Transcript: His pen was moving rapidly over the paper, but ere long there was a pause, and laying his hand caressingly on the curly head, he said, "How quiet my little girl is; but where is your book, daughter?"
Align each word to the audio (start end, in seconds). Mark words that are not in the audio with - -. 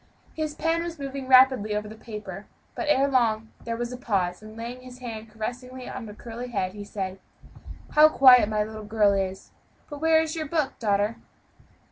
His 0.33 0.55
pen 0.55 0.81
was 0.81 0.97
moving 0.97 1.27
rapidly 1.27 1.75
over 1.75 1.87
the 1.87 1.93
paper, 1.93 2.47
but 2.73 2.87
ere 2.89 3.07
long 3.07 3.49
there 3.65 3.77
was 3.77 3.91
a 3.93 3.97
pause, 3.97 4.41
and 4.41 4.57
laying 4.57 4.81
his 4.81 4.97
hand 4.97 5.29
caressingly 5.29 5.87
on 5.87 6.07
the 6.07 6.15
curly 6.15 6.47
head, 6.47 6.73
he 6.73 6.83
said, 6.83 7.19
"How 7.91 8.09
quiet 8.09 8.49
my 8.49 8.63
little 8.63 8.83
girl 8.83 9.13
is; 9.13 9.51
but 9.91 10.01
where 10.01 10.19
is 10.19 10.35
your 10.35 10.47
book, 10.47 10.79
daughter?" 10.79 11.17